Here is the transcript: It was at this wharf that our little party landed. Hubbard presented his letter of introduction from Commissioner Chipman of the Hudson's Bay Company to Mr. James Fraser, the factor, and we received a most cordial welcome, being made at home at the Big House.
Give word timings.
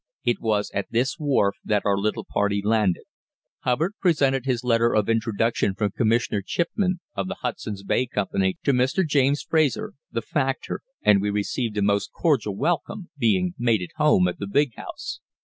It 0.23 0.41
was 0.41 0.71
at 0.73 0.87
this 0.89 1.19
wharf 1.19 1.57
that 1.63 1.83
our 1.85 1.95
little 1.95 2.25
party 2.27 2.63
landed. 2.65 3.03
Hubbard 3.59 3.93
presented 4.01 4.45
his 4.47 4.63
letter 4.63 4.95
of 4.95 5.07
introduction 5.07 5.75
from 5.75 5.91
Commissioner 5.91 6.41
Chipman 6.43 7.01
of 7.13 7.27
the 7.27 7.35
Hudson's 7.41 7.83
Bay 7.83 8.07
Company 8.07 8.57
to 8.63 8.73
Mr. 8.73 9.07
James 9.07 9.43
Fraser, 9.43 9.93
the 10.11 10.23
factor, 10.23 10.81
and 11.03 11.21
we 11.21 11.29
received 11.29 11.77
a 11.77 11.83
most 11.83 12.11
cordial 12.13 12.55
welcome, 12.57 13.11
being 13.15 13.53
made 13.59 13.83
at 13.83 13.89
home 14.03 14.27
at 14.27 14.39
the 14.39 14.47
Big 14.47 14.73
House. 14.75 15.19